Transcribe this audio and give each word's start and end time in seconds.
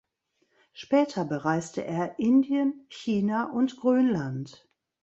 Später 0.73 1.25
bereiste 1.25 1.83
er 1.85 2.17
Indien, 2.17 2.87
China 2.89 3.51
und 3.51 3.77
Grönland. 3.77 4.67